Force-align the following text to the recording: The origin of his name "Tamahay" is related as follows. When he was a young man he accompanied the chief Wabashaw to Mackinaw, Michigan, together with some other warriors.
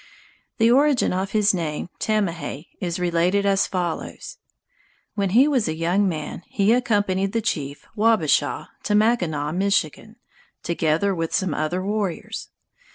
The 0.57 0.71
origin 0.71 1.13
of 1.13 1.29
his 1.29 1.53
name 1.53 1.87
"Tamahay" 1.99 2.69
is 2.79 2.97
related 2.99 3.45
as 3.45 3.67
follows. 3.67 4.37
When 5.13 5.29
he 5.29 5.47
was 5.47 5.67
a 5.67 5.75
young 5.75 6.09
man 6.09 6.41
he 6.47 6.73
accompanied 6.73 7.33
the 7.33 7.39
chief 7.41 7.85
Wabashaw 7.95 8.65
to 8.81 8.95
Mackinaw, 8.95 9.51
Michigan, 9.51 10.15
together 10.63 11.13
with 11.13 11.35
some 11.35 11.53
other 11.53 11.83
warriors. 11.85 12.49